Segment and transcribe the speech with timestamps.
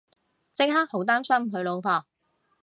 [0.53, 2.07] 即刻好擔心佢老婆